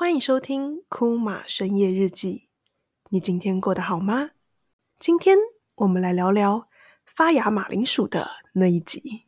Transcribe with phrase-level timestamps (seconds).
[0.00, 2.34] 欢迎收听《库玛深夜日记》。
[3.10, 4.30] 你今天过得好吗？
[4.98, 5.36] 今天
[5.74, 6.70] 我们来聊聊
[7.04, 9.26] 发芽马铃薯的那一集。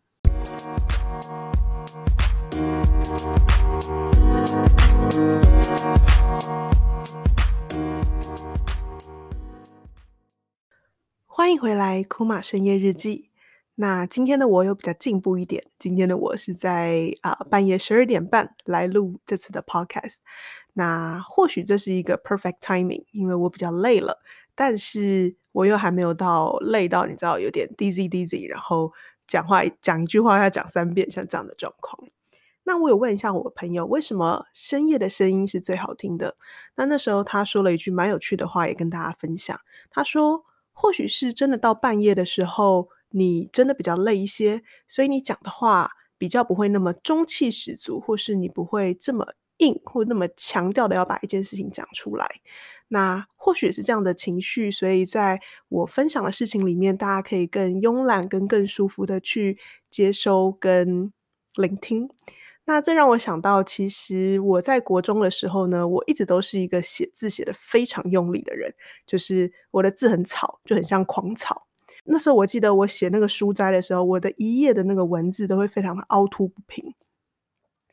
[11.26, 13.28] 欢迎回来，《库玛深夜日记》。
[13.74, 20.16] 那今天的我有比较进步一点，今天的我是在啊、半夜十二点半来录这次的 podcast。
[20.72, 24.18] 那或许这是一个 perfect timing，因为我比较累了，
[24.54, 28.92] 但是我又还没有到累到你知道有点 dizzy dizzy，然后
[29.26, 31.98] 讲话讲一句话要讲三遍，像这样的状况。
[32.64, 36.36] 那我有问一下我朋友，为什么深夜的声音是最好听的？
[36.76, 39.60] 那那时候他说了一句蛮有趣的话，也跟大家分享。
[39.90, 42.88] 他说，或许是真的到半夜的时候。
[43.14, 52.28] 你真的比较累一些，所以你讲的话比较不会那么中气十足，或是你不会这么硬或那么强调的要把一件事情讲出来。
[52.88, 61.10] 那或许是这样的情绪，所以在我分享的事情里面，大家可以更慵懒、跟更舒服的去接收跟
[61.54, 62.10] 聆听。
[62.64, 68.72] 那这让我想到，其实我在国中的时候呢，我一直都是一个写字写得非常用力的人，
[69.06, 71.66] 就是我的字很草，就很像狂草。
[72.04, 76.94] 那时候我记得我写那个书斋的时候，我的一页的那个文字都会非常的凹凸不平。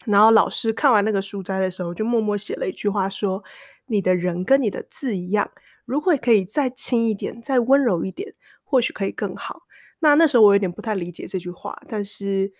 [0.09, 3.43] 然后老师看完那个书斋的时候，就默默写了一句话说
[3.87, 5.51] ：“你的人跟你的字一样，
[5.85, 9.63] 如果可以再轻一点，再温柔一点，或许可以更好。”
[10.01, 12.51] 那那时候我有点不太理解这句话，但是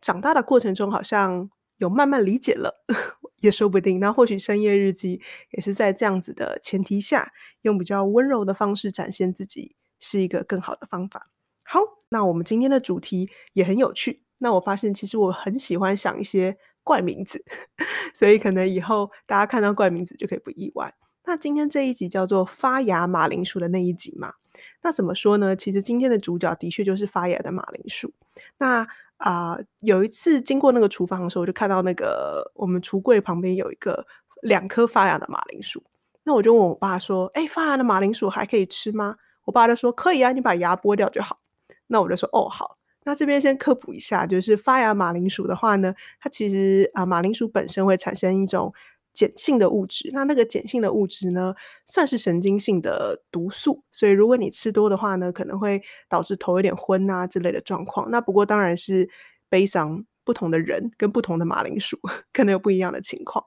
[0.00, 2.84] 长大的过程中好像有慢慢理解了，
[3.40, 3.98] 也说不定。
[4.00, 5.20] 那或许深夜日记
[5.50, 7.32] 也是在这样子的前提下，
[7.62, 9.76] 用比较温柔的方式展现自己。
[10.00, 11.28] 是一个更好的方法。
[11.64, 14.22] 好，那我们今天的主题也很有趣。
[14.38, 17.44] 那我发现其实我很喜欢想一些怪名字，
[18.14, 20.94] 所以可能以后大家看到怪名字就可以不意外。
[21.24, 24.34] 那今天这一集叫做发芽马铃薯的那一集嘛。
[24.82, 25.54] 那怎么说呢？
[25.54, 28.12] 其实今天的主角的确就是发芽的马铃薯。
[28.58, 28.86] 那
[29.18, 34.06] 啊、有一次经过那个厨房的时候，我就看到那个我们橱柜旁边有一个
[34.42, 35.82] 两颗发芽的马铃薯。
[36.22, 41.40] 那我就问我爸说：“哎，发芽的马铃薯还可以吃吗？”我爸就说可以啊，你把芽剥掉就好。
[41.88, 42.77] 那我就说哦好。
[43.08, 48.70] 那这边先科普一下，就是发芽马铃薯的话呢，它其实啊马铃薯本身会产生一种
[49.14, 50.10] 碱性的物质。
[50.12, 51.54] 那那个碱性的物质呢，
[51.86, 58.10] 算是神经性的毒素，所以如果你吃多的话呢，可能会导致头有点昏啊之类的状况。
[58.10, 59.08] 那不过当然是
[59.48, 61.98] 悲伤，不同的人跟不同的马铃薯
[62.34, 63.46] 可能有不一样的情况。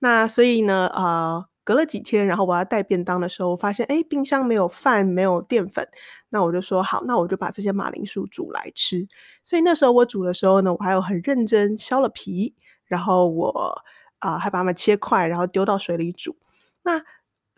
[0.00, 1.49] 那所以呢，呃。
[1.70, 5.86] 隔了几天，然后我要带便当的时候，我发现哎，冰箱没有饭，没有淀粉。
[6.30, 9.06] 那我就说好，那我就把这些马铃薯煮来吃。
[9.44, 13.84] 所以那时候我煮的时候呢，我还有很认真削了皮，然后我
[14.18, 16.36] 啊、还把它们切块，然后丢到水里煮。
[16.82, 17.00] 那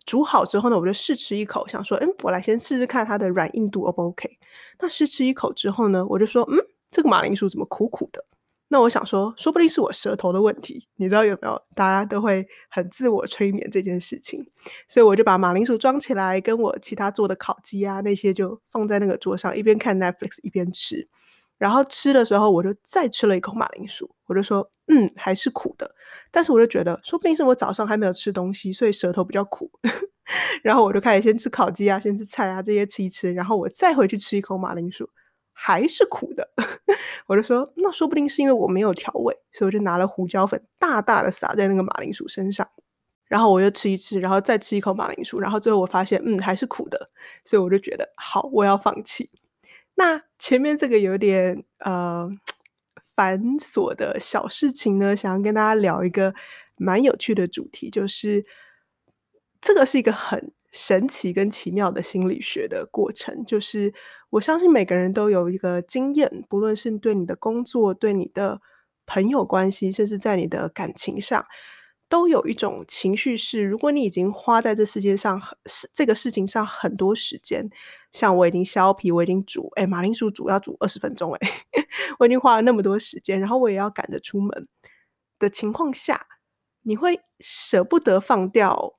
[0.05, 4.29] 煮好之后呢，我就试吃一口，想说，嗯，我来先试试看它的软硬度 O 不 OK。
[4.79, 6.59] 那试吃一口之后呢，我就说，嗯，
[6.91, 8.23] 这个马铃薯怎么苦苦的？
[8.73, 11.61] 那我想说，说不定是我舌头的问题，你知道有没有？
[11.75, 14.43] 大家都会很自我催眠这件事情，
[14.89, 21.07] 所以我就把马铃薯装起来，跟我其他做的烤鸡啊那些就放在那个桌上，一边看 Netflix 一边吃。
[21.59, 25.95] 然后吃的时候，我就再吃了一口马铃薯，我就说，嗯，还是苦的。
[26.31, 29.71] 但是我就觉得，说不定是我早上还没有吃东西，所以舌头比较苦。
[30.65, 35.07] 然后我就开始先吃烤鸡啊，先吃菜啊这些吃一吃，然后我再回去吃一口马铃薯。
[35.53, 36.49] 还是苦的，
[37.27, 42.69] 我就说，那说不定是因为我没有调味，所以我就拿了胡椒粉，大大的撒在那个马铃薯身上，
[43.27, 47.11] 然后我又吃一吃，然后再吃一口马铃薯，然后最后我发现，嗯，还是苦的，
[47.45, 49.31] 所以我就觉得好，我要放弃。
[49.95, 52.29] 那前面这个有点呃
[53.15, 56.35] 繁琐的小事情呢，想要跟大家聊一个
[56.77, 58.45] 蛮有趣的主题，就是
[59.61, 63.95] 这个是一个很神奇跟奇妙的心理学的过程，就是。
[64.33, 68.63] 我相信每个人都有一个经验，不论是对你的工作、对你的
[69.05, 71.45] 朋友关系，甚至在你的感情上，
[72.09, 77.69] 都有一种情绪是：如果你已经花在这世界上是这个事情上很多时间，
[78.11, 81.51] 像我已经削皮，我已经煮，哎，马铃薯煮要煮二十分钟，哎，
[82.19, 84.67] 我已经花了那么多时间，然后我也要赶着出门
[85.39, 86.27] 的情况下，
[86.85, 88.99] 你会舍不得放掉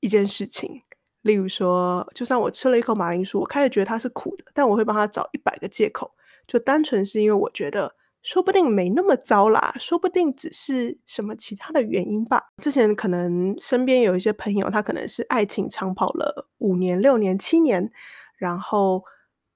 [0.00, 0.82] 一件事情。
[1.22, 6.10] 例如说，就算我吃了一口马铃薯，我开始觉得它是苦的，但我会帮他找一百个借口，
[6.46, 12.42] 就单纯是因为我觉得说不定没那么糟啦，说不定只是什么其他的原因吧。
[12.62, 17.90] 之前可能身边有一些朋友，他可能是爱情长跑了五年、六年、七年，
[18.36, 19.02] 然后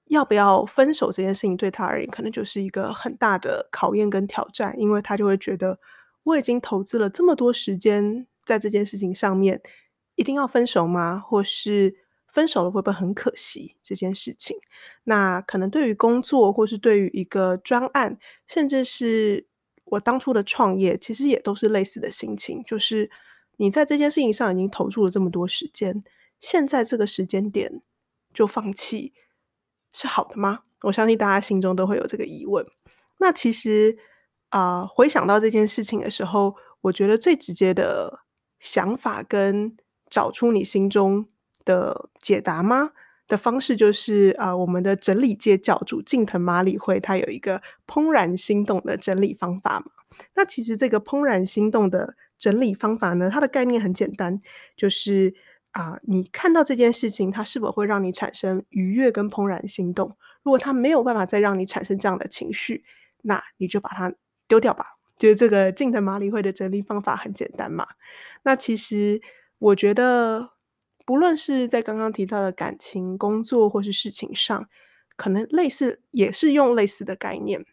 [0.07, 5.79] 要不要分手这件事情对他而言，可能就是一个很大的考验跟挑战，因为他就会觉得
[6.23, 9.61] 我已经投资了这么多时间在这件事情上面
[10.15, 11.19] 一定要分手吗？
[11.19, 11.95] 或是
[12.27, 14.57] 分手了会不会很可惜这件事情？
[15.03, 18.17] 那可能对于工作，或是对于一个专案，
[18.47, 19.47] 甚至是
[19.85, 23.09] 我当初的创业，其实也都是类似的心情，就是
[23.57, 26.03] 你在这件事情上已经投注了这么多时间，
[26.39, 27.81] 现在这个时间点
[28.33, 29.13] 就放弃
[29.91, 30.61] 是好的吗？
[30.81, 32.65] 我相信大家心中都会有这个疑问。
[33.19, 33.97] 那其实
[34.49, 38.19] 啊、回想到这件事情的时候，我觉得最直接的
[38.59, 39.75] 想法跟
[40.13, 41.25] 找出你心中
[41.65, 42.91] 的解答吗
[43.27, 49.87] 的方式，就是啊、我们的整理界教主近藤麻理惠，他有一个怦然心动的整理方法嘛。
[50.35, 54.39] 那其实这个怦然心动的整理方法呢，它的概念很简单，
[54.77, 55.33] 就是
[55.71, 60.15] 啊、你看到这件事情，它是否会让你产生愉悦跟怦然心动？
[60.43, 62.83] 如果它没有办法再让你产生这样的情绪，
[63.23, 64.13] 那你就把它
[64.47, 64.85] 丢掉吧。
[65.17, 67.87] 就是这个近藤麻理惠的整理方法很简单嘛。
[68.43, 69.19] 那其实
[69.63, 70.49] 我觉得，
[71.05, 74.67] 不论是在刚刚提到的感情、工作或是事情上，
[75.15, 77.65] 可能类似也是用类似的概念。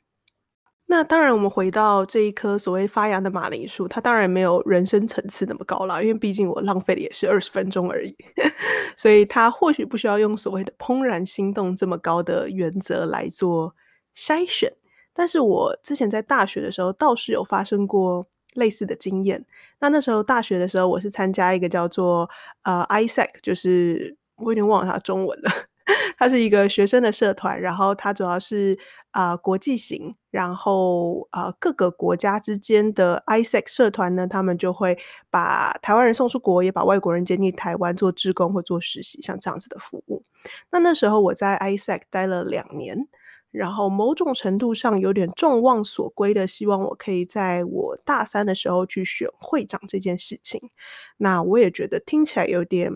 [0.87, 8.17] 那当然，我们回到这一棵所谓发芽的马铃薯，它当然没有人生层次那么高啦，因为毕竟我浪费的也是二十分钟而已，
[8.97, 13.75] 所以它或许不需要用所谓的怦然心动这么高的原则来做
[14.17, 14.73] 筛选。
[15.13, 18.25] 但是我之前在大学的时候倒是有发生过
[18.55, 19.45] 类似的经验。
[19.81, 22.29] 那那时候大学的时候，我是参加一个叫做
[22.63, 25.51] 呃 ISEC，就是我有点忘了它中文了。
[26.17, 28.79] 它是一个学生的社团，然后它主要是
[29.11, 34.97] 啊、呃、国际型，然后啊、各个国家之间的 ISEC 社团呢，他们就会
[35.31, 40.23] 把台湾人送出国，也把外国人接进台湾做志工或做实习，像这样子的服务。
[40.71, 43.09] 那那时候我在 ISEC 待了两年。
[43.51, 50.71] 然后某种程度上有点众望所归的，希望我可以在我大三的时候去选会长这件事情。
[51.17, 52.93] 那我也觉得听起来有点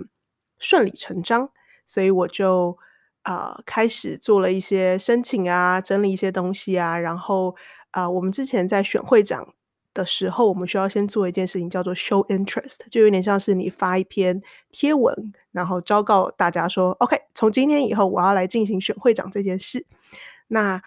[0.58, 1.50] 顺理成章，
[1.86, 2.78] 所以我就
[3.22, 6.98] 啊、开始做了一些申请啊，整理一些东西啊。
[6.98, 7.56] 然后
[7.90, 9.54] 啊、我们之前在选会长
[9.94, 14.40] 的时候，我们需要先做一件事情，叫做 show interest，就有点像是你发一篇
[14.70, 19.86] 贴文，然后昭告大家说，OK，从今天以后我要来进行选会长这件事。
[20.48, 20.82] 那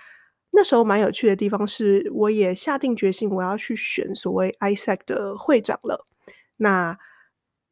[0.51, 6.05] 那时候蛮有趣的地方是，我也下定决心我要去选所谓 ISEC 的会长了。
[6.57, 6.97] 那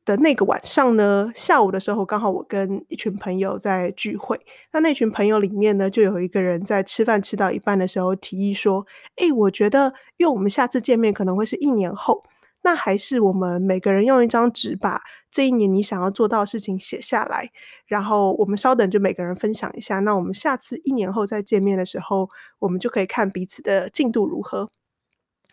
[0.05, 4.39] 的那个晚上呢，下午的时候刚好我跟一群朋友在聚会，
[4.71, 8.85] 那那群朋友里面呢，就有一个人在吃饭吃到一半的时候提议说
[9.17, 12.21] ：“诶，我觉得，因为我们下次见面可能会是一年后。”
[12.61, 14.99] 那还是我们每个人用一张纸把
[15.35, 17.51] 这一年你想要做到的事情写下来，
[17.87, 19.99] 然后我们稍等，就每个人分享一下。
[19.99, 24.69] 那我们下次一年后再见面的时候，我们就可以看彼此的进度如何。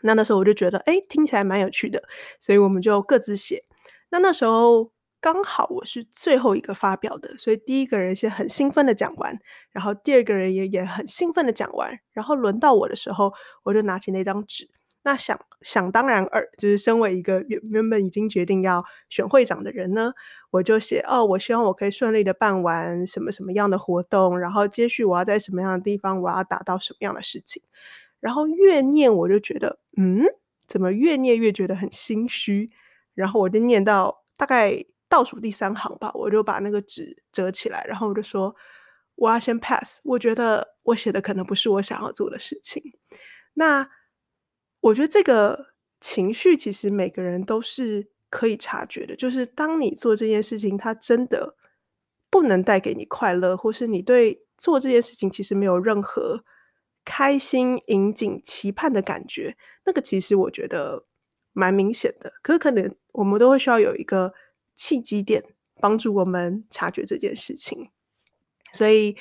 [0.02, 2.00] 那那时候我就觉得，哎，听起来蛮有趣的，
[2.38, 3.64] 所以我们就各自写。
[4.10, 9.36] 那那时候刚好我是最后一个发表的，所以第一个人先很兴奋的讲完，
[9.72, 13.32] 然后第二个人也也很兴奋的讲完，然后轮到我的时候，
[13.64, 14.70] 我就拿起那张纸。
[15.04, 20.12] 那想想当然二，就是身为一个原原本已经决定要选会长的人呢，
[20.52, 27.62] 我就写哦，我希望我可以顺利的办完什么什么样的活动，然后接续我要在什么样的地方，我要达到什么样的事情。
[28.20, 30.22] 然后越念我就觉得，嗯，
[30.68, 32.70] 怎么越念越觉得很心虚。
[33.14, 38.54] 然后我就念到大概倒数第三行吧，我就把那个纸折起来，然后我就说
[39.16, 42.80] 我要先 pass，我觉得我写的可能不是我想要做的事情。
[43.54, 43.88] 那。
[44.82, 45.68] 我觉得这个
[46.00, 51.54] 情绪其实每个人都是可以察觉的，就是当你做这件事情，它真的
[52.28, 56.42] 不能带给你快乐，或是你对做这件事情其实没有任何
[57.04, 61.04] 开心、引颈、期盼的感觉，那个其实我觉得
[61.52, 62.32] 蛮明显的。
[62.42, 64.34] 可是可能我们都会需要有一个
[64.74, 65.44] 契机点，
[65.80, 67.90] 帮助我们察觉这件事情。
[68.72, 69.16] 所以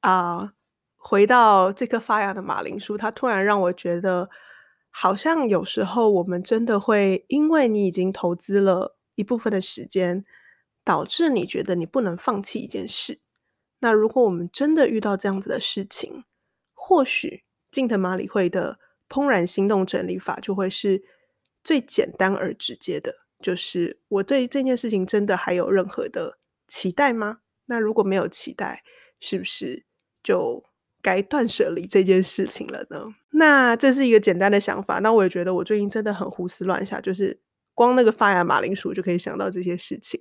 [0.00, 0.52] 啊、
[0.96, 4.28] 回到这颗发芽的马铃薯，它突然让我觉得。
[4.98, 10.24] 好像有时候我们真的会，因为你已经投资了一部分的时间，
[10.82, 13.20] 导致你觉得你不能放弃一件事。
[13.80, 16.24] 那如果我们真的遇到这样子的事情，
[16.72, 21.04] 或许近藤麻理惠的怦然心动整理法就会是
[21.62, 27.40] 最简单而直接的，就是我对这件事情真的还有任何的期待吗？
[27.66, 28.82] 那如果没有期待，
[29.20, 29.84] 是不是
[30.22, 30.64] 就
[31.06, 33.04] 该断舍离这件事情了呢？
[33.30, 34.98] 那这是一个简单的想法。
[34.98, 37.38] 那我也觉得我最近真的很胡思乱想，就是
[37.74, 40.20] 光那个发芽马铃薯就可以想到这些事情。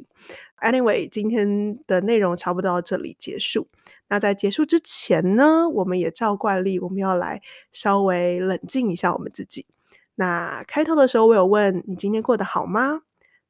[0.62, 3.68] Anyway，今天的内容差不多到这里结束。
[4.10, 9.66] 那在结束之前呢，我们也照惯例，我们要来稍微冷静一下我们自己。
[10.14, 13.02] 那开头的时候我有问你今天过得好吗？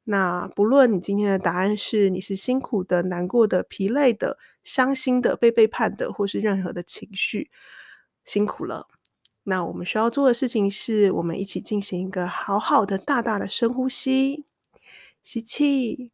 [0.08, 7.50] 那不论你今天的答案是你是辛苦的、难过的、疲累的、伤心的、被背叛的，或是任何的情绪，
[8.24, 8.86] 辛苦了。
[9.42, 14.46] 那我们需要做的事情是，我们一起进行一个好好的、大大的深呼吸，
[15.24, 16.12] 吸气，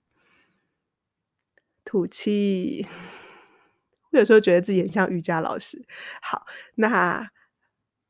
[1.84, 2.86] 吐气。
[4.12, 5.86] 我有时候觉得自己很像瑜伽老师。
[6.22, 6.46] 好，
[6.76, 7.30] 那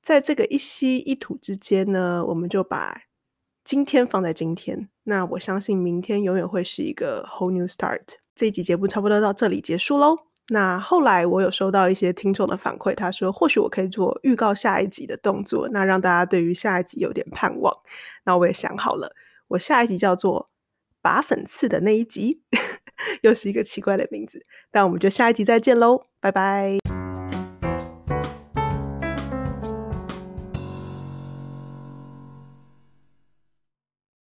[0.00, 3.02] 在这个一吸一吐之间呢，我们就把
[3.64, 8.00] 今天放在今天，那我相信明天永远会是一个 whole new start。
[8.34, 10.16] 这一集节目差不多到这里结束喽。
[10.48, 17.72] 那后来我有收到一些听众的反馈，他说或许我可以做预告下一集的动作，那让大家对于下一集有点盼望。
[18.24, 19.14] 那我也想好了，
[19.48, 20.48] 我下一集叫做
[21.00, 22.42] “拔粉刺的那一集”，
[23.22, 24.42] 又是一个奇怪的名字。
[24.72, 26.91] 但我们就下一集再见喽，拜拜。